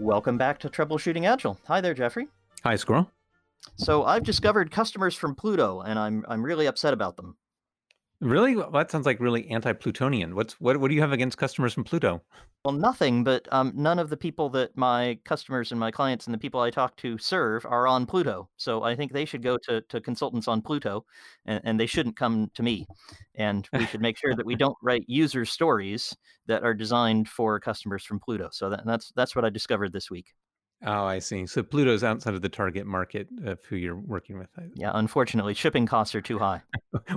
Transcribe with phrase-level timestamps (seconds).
[0.00, 1.58] Welcome back to Troubleshooting Agile.
[1.66, 2.28] Hi there, Jeffrey.
[2.64, 3.10] Hi, Squirrel.
[3.76, 7.36] So I've discovered customers from Pluto, and I'm I'm really upset about them.
[8.20, 8.54] Really?
[8.54, 10.34] Well, that sounds like really anti-Plutonian.
[10.34, 10.76] What's what?
[10.76, 12.20] What do you have against customers from Pluto?
[12.66, 16.34] Well, nothing, but um, none of the people that my customers and my clients and
[16.34, 18.50] the people I talk to serve are on Pluto.
[18.58, 21.06] So I think they should go to, to consultants on Pluto,
[21.46, 22.86] and, and they shouldn't come to me.
[23.36, 26.14] And we should make sure that we don't write user stories
[26.46, 28.50] that are designed for customers from Pluto.
[28.52, 30.34] So that, that's that's what I discovered this week.
[30.86, 31.46] Oh, I see.
[31.46, 34.48] So Pluto's outside of the target market of who you're working with.
[34.74, 36.62] Yeah, unfortunately, shipping costs are too high.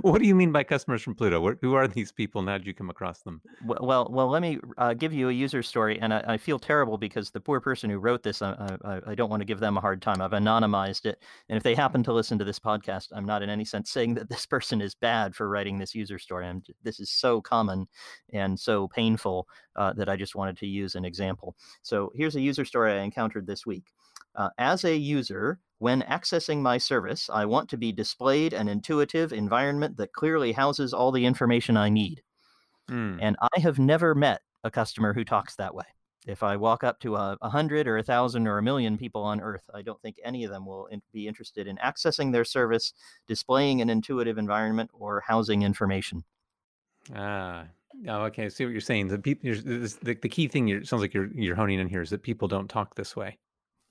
[0.02, 1.56] what do you mean by customers from Pluto?
[1.62, 3.40] Who are these people, and how did you come across them?
[3.64, 6.98] Well, well, let me uh, give you a user story, and I, I, feel terrible
[6.98, 9.78] because the poor person who wrote this, I, I, I, don't want to give them
[9.78, 10.20] a hard time.
[10.20, 13.48] I've anonymized it, and if they happen to listen to this podcast, I'm not in
[13.48, 16.46] any sense saying that this person is bad for writing this user story.
[16.46, 17.86] I'm, this is so common
[18.32, 21.56] and so painful uh, that I just wanted to use an example.
[21.82, 23.84] So here's a user story I encountered this week.
[24.34, 29.32] Uh, as a user, when accessing my service, I want to be displayed an intuitive
[29.32, 32.22] environment that clearly houses all the information I need.
[32.90, 33.18] Mm.
[33.20, 35.84] And I have never met a customer who talks that way.
[36.26, 39.22] If I walk up to a, a hundred or a thousand or a million people
[39.22, 42.46] on Earth, I don't think any of them will in, be interested in accessing their
[42.46, 42.94] service,
[43.28, 46.24] displaying an intuitive environment, or housing information.
[47.14, 47.66] Ah,
[48.08, 48.46] Oh, okay.
[48.46, 49.08] I see what you're saying.
[49.08, 52.22] The people, the, the key thing sounds like you're you're honing in here is that
[52.22, 53.38] people don't talk this way,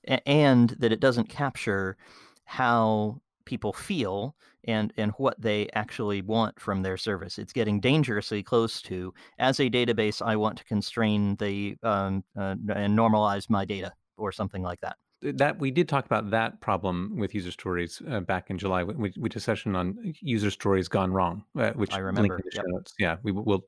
[0.05, 1.97] and that it doesn't capture
[2.45, 7.37] how people feel and and what they actually want from their service.
[7.37, 10.25] It's getting dangerously close to as a database.
[10.25, 14.97] I want to constrain the um, uh, and normalize my data or something like that
[15.23, 18.83] that we did talk about that problem with user stories uh, back in July.
[18.83, 22.41] We, we did a session on user stories gone wrong, uh, which I remember.
[22.53, 22.65] Yep.
[22.99, 23.65] Yeah, we will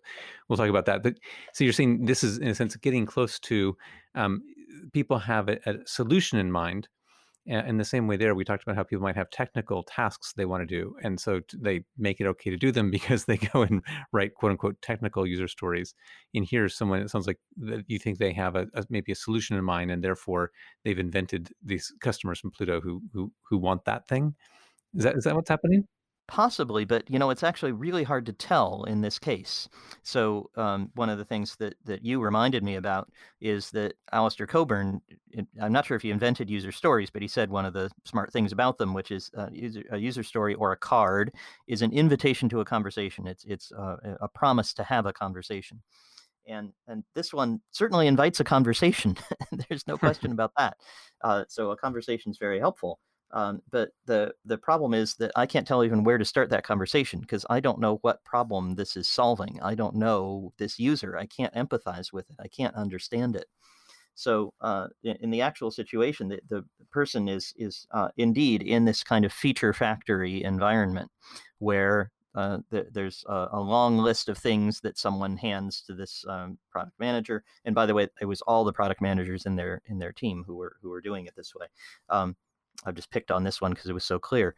[0.50, 1.02] we'll talk about that.
[1.02, 1.16] But
[1.54, 3.78] so you're saying this is in a sense getting close to
[4.16, 4.44] um,
[4.94, 6.88] people have a, a, solution in mind,
[7.46, 10.46] in the same way there we talked about how people might have technical tasks they
[10.46, 13.62] want to do and so they make it okay to do them because they go
[13.62, 15.94] and write quote unquote technical user stories.
[16.34, 19.16] In here someone it sounds like that you think they have a, a, maybe a
[19.16, 20.52] solution in mind and therefore
[20.84, 24.36] they've invented these customers from pluto who who who want that thing.
[24.96, 25.88] Is that is that what's happening
[26.28, 29.70] Possibly, but you know, it's actually really hard to tell in this case.
[30.02, 34.48] So, um, one of the things that, that you reminded me about is that Alistair
[34.48, 35.02] Cockburn,
[35.62, 38.34] I'm not sure if he invented user stories, but he said one of the smart
[38.34, 41.32] things about them, which is uh, user, a user story or a card,
[41.68, 43.28] is an invitation to a conversation.
[43.28, 45.80] It's, it's uh, a promise to have a conversation.
[46.48, 49.16] And, and this one certainly invites a conversation.
[49.70, 50.78] There's no question about that.
[51.24, 53.00] Uh, so, a conversation is very helpful.
[53.32, 56.64] Um, but the the problem is that I can't tell even where to start that
[56.64, 59.60] conversation because I don't know what problem this is solving.
[59.62, 61.18] I don't know this user.
[61.18, 62.38] I can't empathize with it.
[62.40, 63.48] I can't understand it.
[64.16, 68.86] So uh, in, in, the actual situation, the, the person is is uh, indeed in
[68.86, 71.12] this kind of feature factory environment
[71.60, 76.26] where uh, the, there's a, a, long list of things that someone hands to this
[76.28, 77.44] um, product manager.
[77.64, 80.44] And by the way, it was all the product managers in their in their team
[80.46, 81.68] who were who were doing it this way.
[82.10, 82.36] Um,
[82.86, 84.56] I've just picked on this one because it was so clear.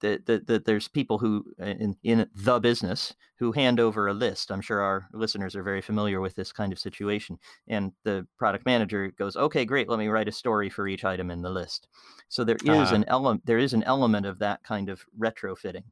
[0.00, 4.50] That, that, that there's people who in, in the business who hand over a list.
[4.50, 7.38] I'm sure our listeners are very familiar with this kind of situation.
[7.68, 9.88] And the product manager goes, "Okay, great.
[9.88, 11.86] Let me write a story for each item in the list."
[12.28, 12.96] So there is uh-huh.
[12.96, 13.46] an element.
[13.46, 15.84] There is an element of that kind of retrofitting.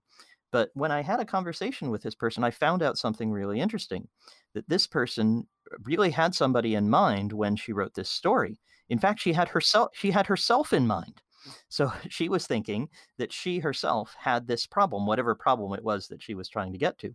[0.51, 4.09] But when I had a conversation with this person, I found out something really interesting.
[4.55, 5.47] That this person
[5.85, 8.59] really had somebody in mind when she wrote this story.
[8.89, 9.91] In fact, she had herself.
[9.93, 11.23] She had herself in mind
[11.69, 16.23] so she was thinking that she herself had this problem, whatever problem it was that
[16.23, 17.15] she was trying to get to.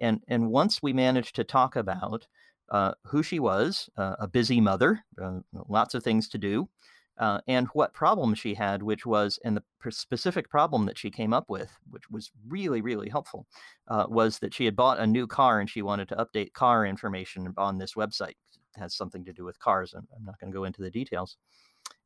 [0.00, 2.26] And, and once we managed to talk about
[2.70, 6.68] uh, who she was, uh, a busy mother, uh, lots of things to do,
[7.20, 11.34] uh, and what problem she had, which was, and the specific problem that she came
[11.34, 13.46] up with, which was really, really helpful,
[13.88, 16.86] uh, was that she had bought a new car and she wanted to update car
[16.86, 18.36] information on this website.
[18.74, 19.92] It has something to do with cars.
[19.94, 21.36] I'm, I'm not going to go into the details.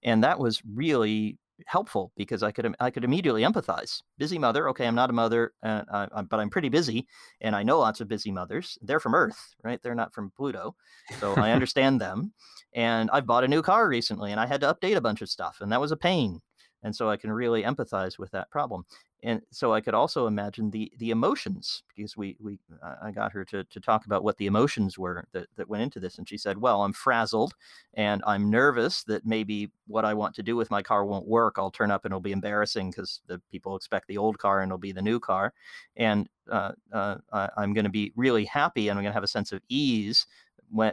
[0.02, 4.00] And that was really helpful because I could I could immediately empathize.
[4.18, 7.06] Busy mother, okay, I'm not a mother, uh, I, but I'm pretty busy,
[7.40, 8.78] and I know lots of busy mothers.
[8.82, 9.80] They're from Earth, right?
[9.82, 10.74] They're not from Pluto,
[11.20, 12.32] so I understand them.
[12.74, 15.30] And I've bought a new car recently, and I had to update a bunch of
[15.30, 16.40] stuff, and that was a pain.
[16.84, 18.84] And so I can really empathize with that problem
[19.22, 22.58] and so I could also imagine the the emotions because we we
[23.02, 25.98] I got her to to talk about what the emotions were that that went into
[25.98, 27.54] this, and she said, "Well, I'm frazzled,
[27.94, 31.54] and I'm nervous that maybe what I want to do with my car won't work.
[31.56, 34.68] I'll turn up and it'll be embarrassing because the people expect the old car and
[34.70, 35.54] it'll be the new car,
[35.96, 37.16] and uh, uh,
[37.56, 40.26] I'm going to be really happy and I'm going to have a sense of ease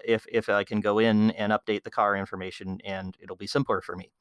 [0.06, 3.82] if if I can go in and update the car information and it'll be simpler
[3.82, 4.12] for me.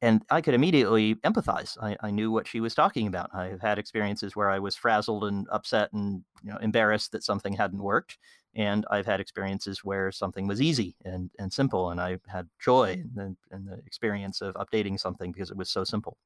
[0.00, 1.76] And I could immediately empathize.
[1.82, 3.34] I, I knew what she was talking about.
[3.34, 7.52] I've had experiences where I was frazzled and upset and you know, embarrassed that something
[7.52, 8.18] hadn't worked.
[8.54, 12.92] And I've had experiences where something was easy and, and simple, and I had joy
[12.92, 16.16] in the, in the experience of updating something because it was so simple.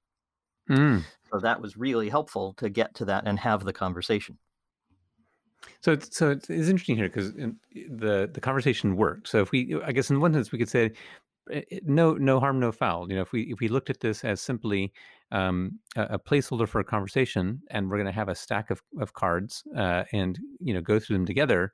[0.71, 1.03] Mm.
[1.31, 4.39] So that was really helpful to get to that and have the conversation.
[5.81, 9.29] So it's, so it's, it's interesting here because the the conversation worked.
[9.29, 10.93] So if we, I guess in one sense we could say,
[11.85, 13.09] no no harm no foul.
[13.09, 14.93] You know, if we if we looked at this as simply
[15.31, 18.83] um, a, a, placeholder for a conversation, and we're going to have a stack of
[19.01, 21.73] of cards uh, and you know go through them together.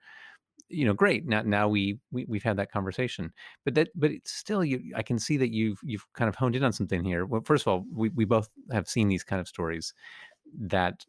[0.70, 1.26] You know, great.
[1.26, 3.32] Now now we, we we've had that conversation,
[3.64, 4.92] but that but it's still you.
[4.96, 7.26] I can see that you've you've kind of honed in on something here.
[7.26, 9.94] Well, first of all, we we both have seen these kind of stories
[10.60, 11.04] that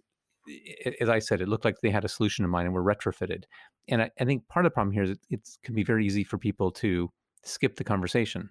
[0.99, 3.43] as I said, it looked like they had a solution in mind and were retrofitted.
[3.87, 6.05] And I, I think part of the problem here is it, it can be very
[6.05, 7.11] easy for people to
[7.43, 8.49] skip the conversation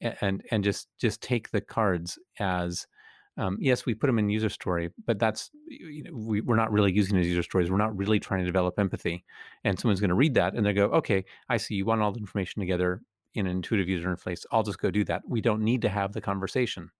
[0.00, 2.86] and and just just take the cards as
[3.36, 6.72] um, yes, we put them in user story, but that's you know, we, we're not
[6.72, 7.70] really using as user stories.
[7.70, 9.24] We're not really trying to develop empathy.
[9.64, 12.12] And someone's going to read that and they go, okay, I see you want all
[12.12, 13.00] the information together
[13.34, 14.44] in an intuitive user interface.
[14.50, 15.22] I'll just go do that.
[15.26, 16.90] We don't need to have the conversation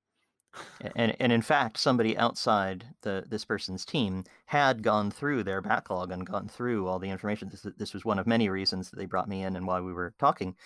[0.97, 6.11] and and in fact, somebody outside the this person's team had gone through their backlog
[6.11, 7.49] and gone through all the information.
[7.49, 9.93] This this was one of many reasons that they brought me in and why we
[9.93, 10.57] were talking,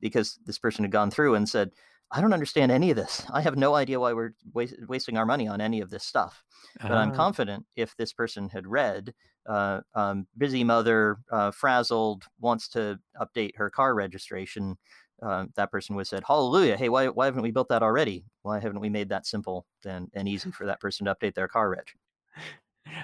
[0.00, 1.72] because this person had gone through and said,
[2.10, 3.24] "I don't understand any of this.
[3.30, 6.44] I have no idea why we're wasting our money on any of this stuff."
[6.80, 7.14] But I'm ah.
[7.14, 9.14] confident if this person had read,
[9.46, 14.76] uh, um, "Busy mother, uh, frazzled, wants to update her car registration."
[15.22, 16.76] uh, that person would have said, "Hallelujah!
[16.76, 18.24] Hey, why why haven't we built that already?
[18.42, 21.48] Why haven't we made that simple and and easy for that person to update their
[21.48, 21.90] car reg?"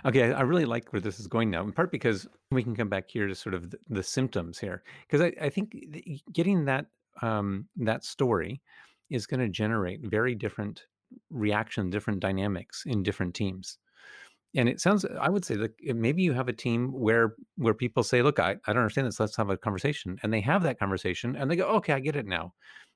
[0.05, 1.63] Okay, I really like where this is going now.
[1.63, 4.83] In part because we can come back here to sort of the, the symptoms here,
[5.07, 5.77] because I, I think
[6.33, 6.87] getting that
[7.23, 8.61] um, that story
[9.11, 10.85] is going to generate very different
[11.31, 13.79] reaction, different dynamics in different teams
[14.55, 18.03] and it sounds i would say that maybe you have a team where where people
[18.03, 20.79] say look I, I don't understand this let's have a conversation and they have that
[20.79, 22.55] conversation and they go okay i get it now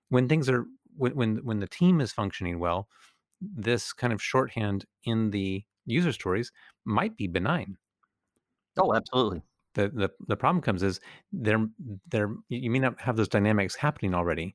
[0.08, 2.88] when things are when when, when the team is functioning well
[3.40, 6.52] this kind of shorthand in the user stories
[6.84, 7.76] might be benign
[8.78, 9.42] oh absolutely
[9.74, 11.00] the the, the problem comes is
[11.32, 11.66] there
[12.08, 14.54] there you may not have those dynamics happening already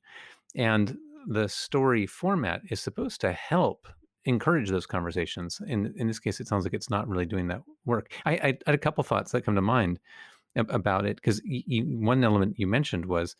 [0.56, 0.98] and
[1.28, 3.88] the story format is supposed to help
[4.26, 5.62] encourage those conversations.
[5.68, 8.12] In in this case, it sounds like it's not really doing that work.
[8.26, 10.00] I, I had a couple thoughts that come to mind
[10.56, 13.36] about it because one element you mentioned was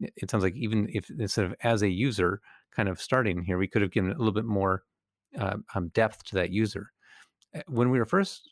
[0.00, 2.40] it sounds like even if instead of as a user
[2.74, 4.84] kind of starting here, we could have given a little bit more
[5.38, 6.92] uh, um, depth to that user.
[7.54, 8.50] Eh, when we were first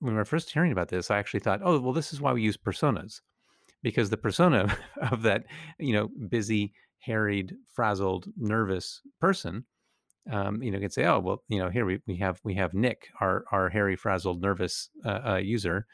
[0.00, 2.32] when we were first hearing about this, I actually thought, oh well, this is why
[2.32, 3.20] we use personas
[3.82, 4.76] because the persona
[5.10, 5.44] of that
[5.78, 9.64] you know busy harried frazzled nervous person
[10.30, 12.74] um, you know, can say, oh, well, you know, here we, we have we have
[12.74, 15.86] Nick, our our hairy, frazzled, nervous uh, uh, user,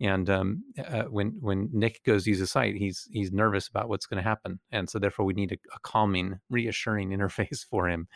[0.00, 3.88] and um, uh, when when Nick goes to use a site, he's he's nervous about
[3.88, 7.88] what's going to happen, and so therefore we need a, a calming, reassuring interface for
[7.88, 8.08] him.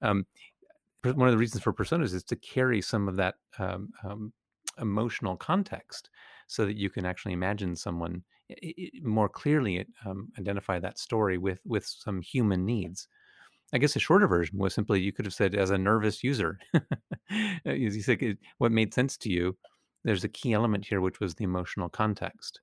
[0.00, 0.26] Um,
[1.14, 4.32] one of the reasons for personas is to carry some of that um, um
[4.78, 6.10] emotional context,
[6.46, 8.22] so that you can actually imagine someone
[9.02, 13.08] more clearly um, identify that story with with some human needs.
[13.72, 16.58] I guess a shorter version was simply you could have said as a nervous user.
[17.64, 19.56] you said what made sense to you.
[20.04, 22.60] There's a key element here, which was the emotional context.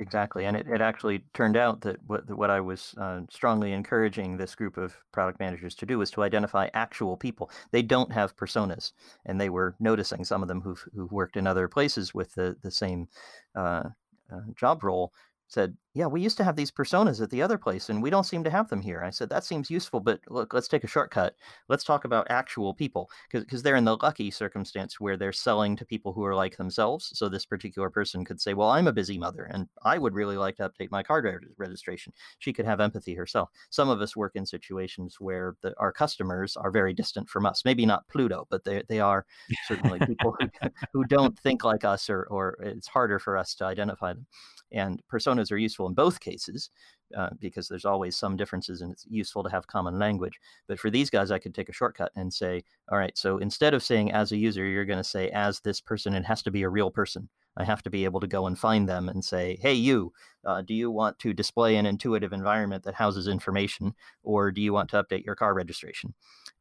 [0.00, 3.72] Exactly, and it, it actually turned out that what that what I was uh, strongly
[3.72, 7.50] encouraging this group of product managers to do was to identify actual people.
[7.70, 8.92] They don't have personas,
[9.26, 12.56] and they were noticing some of them who've who worked in other places with the
[12.62, 13.08] the same
[13.54, 13.90] uh,
[14.32, 15.12] uh, job role
[15.48, 18.22] said, Yeah, we used to have these personas at the other place and we don't
[18.26, 19.02] seem to have them here.
[19.02, 21.34] I said, That seems useful, but look, let's take a shortcut.
[21.68, 25.84] Let's talk about actual people because they're in the lucky circumstance where they're selling to
[25.84, 27.10] people who are like themselves.
[27.14, 30.36] So this particular person could say, Well, I'm a busy mother and I would really
[30.36, 32.12] like to update my card registration.
[32.38, 33.50] She could have empathy herself.
[33.70, 37.64] Some of us work in situations where the, our customers are very distant from us.
[37.64, 39.26] Maybe not Pluto, but they, they are
[39.66, 43.64] certainly people who, who don't think like us or, or it's harder for us to
[43.64, 44.26] identify them.
[44.72, 46.70] And personas are useful in both cases
[47.16, 50.38] uh, because there's always some differences and it's useful to have common language.
[50.68, 53.74] But for these guys, I could take a shortcut and say, all right, so instead
[53.74, 56.50] of saying as a user, you're going to say as this person, it has to
[56.50, 57.28] be a real person.
[57.56, 60.12] I have to be able to go and find them and say, hey, you,
[60.44, 64.72] uh, do you want to display an intuitive environment that houses information or do you
[64.72, 66.14] want to update your car registration?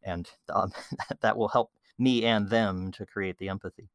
[0.03, 0.71] And um,
[1.21, 3.89] that will help me and them to create the empathy.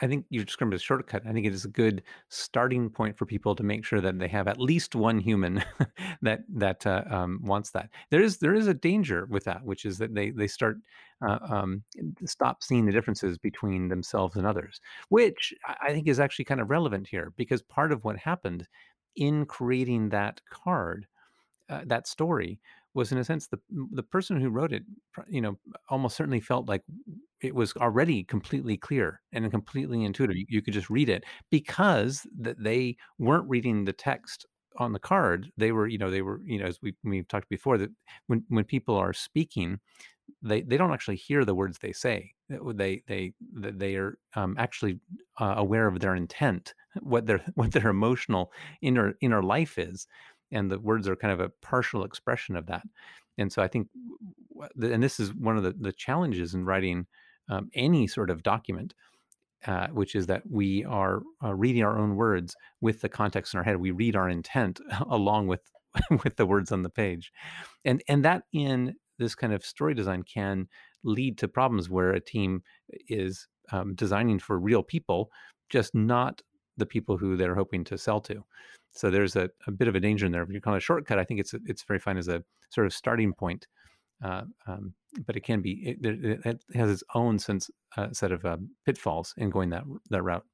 [0.00, 1.22] I think you described as a shortcut.
[1.26, 4.28] I think it is a good starting point for people to make sure that they
[4.28, 5.64] have at least one human
[6.22, 7.90] that that uh, um, wants that.
[8.10, 10.78] There is there is a danger with that, which is that they they start
[11.26, 11.82] uh, um,
[12.24, 16.70] stop seeing the differences between themselves and others, which I think is actually kind of
[16.70, 18.66] relevant here because part of what happened
[19.16, 21.06] in creating that card,
[21.68, 22.58] uh, that story,
[22.94, 23.58] was in a sense the
[23.92, 24.82] the person who wrote it,
[25.28, 25.58] you know,
[25.88, 26.82] almost certainly felt like
[27.40, 30.36] it was already completely clear and completely intuitive.
[30.36, 34.46] You, you could just read it because that they weren't reading the text
[34.78, 35.50] on the card.
[35.56, 37.90] They were, you know, they were, you know, as we we talked before that
[38.26, 39.80] when when people are speaking,
[40.42, 42.32] they they don't actually hear the words they say.
[42.48, 45.00] They they they are um, actually
[45.40, 50.06] uh, aware of their intent, what their what their emotional inner inner life is,
[50.52, 52.82] and the words are kind of a partial expression of that.
[53.38, 53.88] And so I think,
[54.80, 57.06] and this is one of the the challenges in writing
[57.48, 58.94] um, any sort of document.
[59.64, 63.58] Uh, which is that we are uh, reading our own words with the context in
[63.58, 63.76] our head.
[63.76, 65.60] We read our intent along with
[66.24, 67.32] with the words on the page,
[67.84, 70.66] and and that in this kind of story design can
[71.04, 72.62] lead to problems where a team
[73.08, 75.30] is um, designing for real people,
[75.70, 76.42] just not
[76.76, 78.44] the people who they're hoping to sell to.
[78.92, 80.42] So there's a, a bit of a danger in there.
[80.42, 82.86] If you call it a shortcut, I think it's it's very fine as a sort
[82.86, 83.66] of starting point,
[84.22, 84.94] uh, um,
[85.26, 89.34] but it can be it, it, has its own sense uh, set of uh, pitfalls
[89.36, 90.44] in going that that route.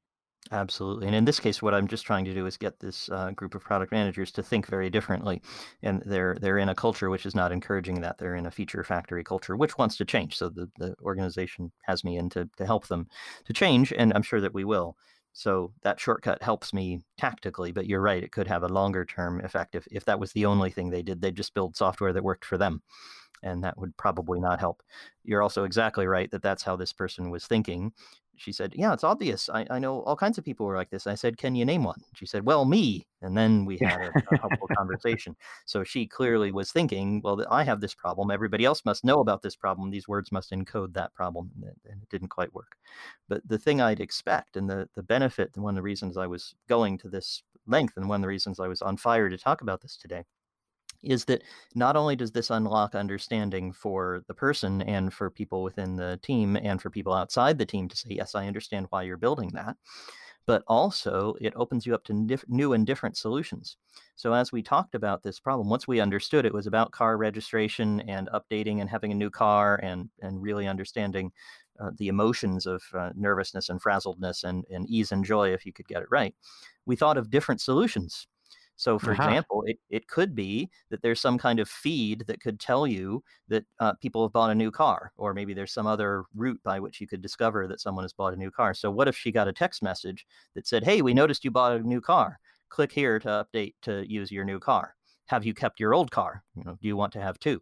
[0.51, 1.07] Absolutely.
[1.07, 3.55] And in this case, what I'm just trying to do is get this uh, group
[3.55, 5.43] of product managers to think very differently.
[5.83, 8.19] And they're they're in a culture which is not encouraging that.
[8.19, 10.39] They're in a feature factory culture which wants to change.
[10.39, 13.09] So the, the organization has me in to, to help them
[13.45, 14.97] to change, and I'm sure that we will.
[15.39, 19.41] So that shortcut helps me tactically, but you're right, it could have a longer term
[19.45, 19.77] effect.
[19.77, 22.45] If, if that was the only thing they did, they'd just build software that worked
[22.45, 22.83] for them.
[23.43, 24.83] And that would probably not help.
[25.25, 27.93] You're also exactly right that that's how this person was thinking
[28.39, 29.49] she said, Yeah, it's obvious.
[29.49, 31.07] I, I know all kinds of people were like this.
[31.07, 32.01] I said, Can you name one?
[32.15, 33.07] She said, Well, me.
[33.21, 35.37] And then we had a, a helpful conversation.
[35.67, 38.31] So she clearly was thinking, Well, I have this problem.
[38.31, 39.91] Everybody else must know about this problem.
[39.91, 41.51] These words must encode that problem.
[41.57, 42.77] And it, and it didn't quite work.
[43.29, 46.27] But the thing I'd expect and the, the benefit, and one of the reasons I
[46.27, 49.37] was going to this length, and one of the reasons I was on fire to
[49.37, 50.25] talk about this today
[51.03, 51.43] is that
[51.75, 56.57] not only does this unlock understanding for the person and for people within the team
[56.57, 59.77] and for people outside the team to say, yes, I understand why you're building that,
[60.47, 63.77] but also it opens you up to new and different solutions.
[64.17, 68.01] So, as we talked about this problem, once we understood it was about car registration
[68.01, 71.31] and updating and having a new car and, and really understanding
[71.79, 75.73] uh, the emotions of uh, nervousness and frazzledness and, and ease and joy if you
[75.73, 76.35] could get it right,
[76.87, 78.27] we thought of different solutions
[78.79, 79.25] so, for uh-huh.
[79.25, 83.25] example, it, it could be that there's some kind of feed that could tell you
[83.49, 86.79] that uh, people have bought a new car, or maybe there's some other route by
[86.79, 88.73] which you could discover that someone has bought a new car.
[88.75, 91.73] So, what if she got a text message that said, Hey, we noticed you bought
[91.73, 92.39] a new car.
[92.69, 94.95] Click here to update to use your new car.
[95.27, 96.45] Have you kept your old car?
[96.55, 97.61] You know, do you want to have two?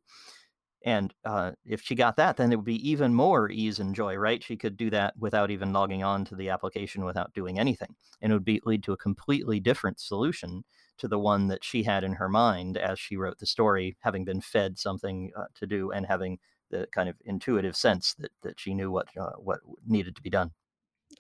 [0.86, 4.14] And uh, if she got that, then it would be even more ease and joy,
[4.14, 4.42] right?
[4.42, 8.30] She could do that without even logging on to the application, without doing anything, and
[8.30, 10.64] it would be lead to a completely different solution
[10.98, 14.24] to the one that she had in her mind as she wrote the story, having
[14.24, 16.38] been fed something uh, to do and having
[16.70, 20.30] the kind of intuitive sense that that she knew what uh, what needed to be
[20.30, 20.52] done.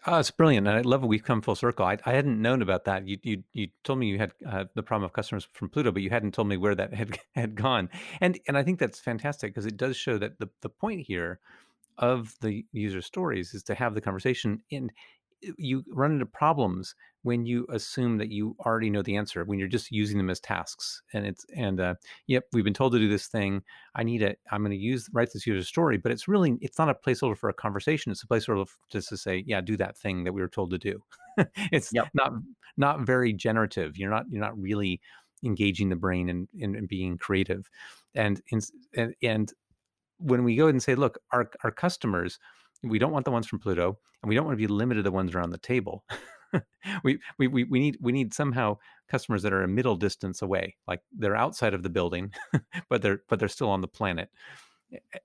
[0.08, 1.06] Oh, it's brilliant, and I love it.
[1.06, 1.84] We've come full circle.
[1.84, 3.08] I, I hadn't known about that.
[3.08, 6.02] You you you told me you had uh, the problem of customers from Pluto, but
[6.02, 7.88] you hadn't told me where that had had gone.
[8.20, 11.40] And and I think that's fantastic because it does show that the the point here
[11.98, 14.92] of the user stories is to have the conversation and
[15.58, 16.94] you run into problems
[17.26, 20.38] when you assume that you already know the answer when you're just using them as
[20.38, 21.94] tasks and it's and uh,
[22.28, 23.60] yep we've been told to do this thing.
[23.96, 24.38] I need it.
[24.52, 25.96] I'm going to use write this user story.
[25.96, 28.12] But it's really it's not a placeholder for a conversation.
[28.12, 30.78] It's a placeholder just to say yeah do that thing that we were told to
[30.78, 31.02] do.
[31.72, 32.08] It's yep.
[32.14, 32.32] not
[32.76, 33.96] not very generative.
[33.96, 35.00] You're not you're not really
[35.44, 37.68] engaging the brain and, and, and being creative.
[38.14, 39.52] And, and and
[40.18, 42.38] when we go and say look our our customers
[42.82, 45.02] we don't want the ones from Pluto, and we don't want to be limited to
[45.02, 46.04] the ones around the table.
[47.04, 48.76] we, we, we, need we need somehow
[49.08, 52.32] customers that are a middle distance away, like they're outside of the building,
[52.88, 54.30] but they're but they're still on the planet.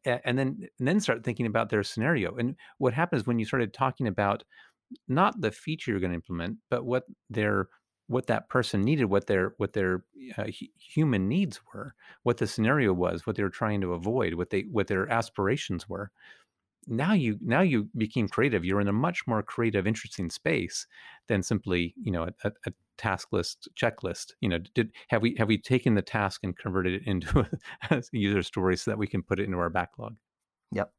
[0.05, 2.35] And then and then start thinking about their scenario.
[2.35, 4.43] And what happens when you started talking about
[5.07, 7.67] not the feature you're going to implement, but what their
[8.07, 10.03] what that person needed, what their what their
[10.37, 10.45] uh,
[10.77, 14.61] human needs were, what the scenario was, what they were trying to avoid, what they
[14.71, 16.11] what their aspirations were
[16.87, 20.87] now you now you became creative you're in a much more creative interesting space
[21.27, 25.47] than simply you know a, a task list checklist you know did have we have
[25.47, 29.07] we taken the task and converted it into a, a user story so that we
[29.07, 30.15] can put it into our backlog
[30.71, 30.91] Yep.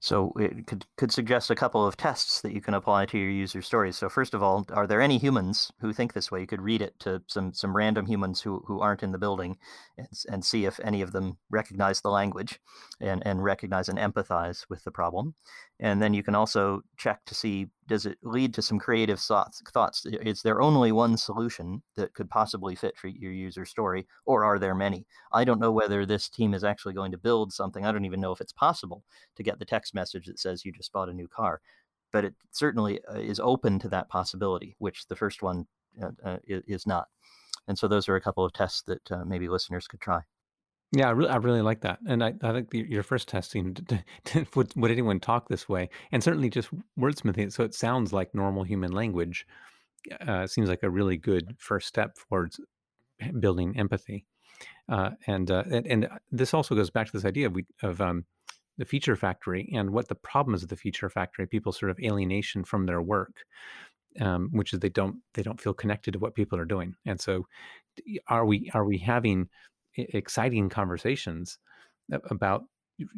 [0.00, 3.30] So it could could suggest a couple of tests that you can apply to your
[3.30, 3.96] user stories.
[3.96, 6.40] So first of all, are there any humans who think this way?
[6.40, 9.56] You could read it to some some random humans who who aren't in the building,
[9.96, 12.60] and, and see if any of them recognize the language,
[13.00, 15.34] and and recognize and empathize with the problem.
[15.80, 19.62] And then you can also check to see does it lead to some creative thoughts?
[19.72, 24.44] Thoughts is there only one solution that could possibly fit for your user story, or
[24.44, 25.06] are there many?
[25.32, 27.84] I don't know whether this team is actually going to build something.
[27.84, 29.04] I don't even know if it's possible
[29.36, 31.60] to get the text message that says you just bought a new car,
[32.12, 35.66] but it certainly uh, is open to that possibility, which the first one
[36.02, 37.08] uh, uh, is not.
[37.66, 40.20] And so those are a couple of tests that uh, maybe listeners could try.
[40.92, 43.50] Yeah, I really, I really like that, and I, I think the, your first test
[43.52, 43.76] testing
[44.54, 48.34] would would anyone talk this way, and certainly just wordsmithing it so it sounds like
[48.34, 49.44] normal human language.
[50.20, 52.60] Uh, seems like a really good first step towards
[53.40, 54.24] building empathy,
[54.88, 58.00] uh, and, uh, and and this also goes back to this idea of we of
[58.00, 58.24] um,
[58.78, 61.46] the feature factory and what the problem is of the feature factory.
[61.46, 63.44] People sort of alienation from their work,
[64.20, 67.20] um, which is they don't they don't feel connected to what people are doing, and
[67.20, 67.46] so
[68.28, 69.48] are we are we having
[69.96, 71.58] exciting conversations
[72.30, 72.64] about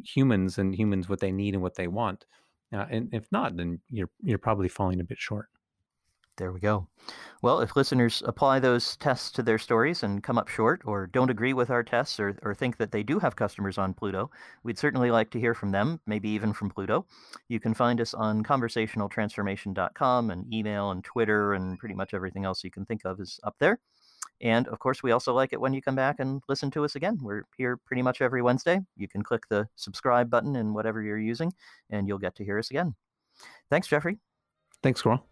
[0.03, 2.25] humans and humans what they need and what they want.
[2.73, 5.47] Uh, and if not, then you're you're probably falling a bit short.
[6.37, 6.87] There we go.
[7.41, 11.31] Well, if listeners apply those tests to their stories and come up short or don't
[11.31, 14.29] agree with our tests or, or think that they do have customers on Pluto,
[14.63, 17.07] we'd certainly like to hear from them, maybe even from Pluto.
[17.49, 22.63] You can find us on conversationaltransformation.com and email and Twitter and pretty much everything else
[22.63, 23.79] you can think of is up there.
[24.39, 26.95] And of course, we also like it when you come back and listen to us
[26.95, 27.17] again.
[27.19, 28.79] We're here pretty much every Wednesday.
[28.95, 31.51] You can click the subscribe button in whatever you're using,
[31.89, 32.93] and you'll get to hear us again.
[33.71, 34.19] Thanks, Jeffrey.
[34.83, 35.25] Thanks, Squirrel.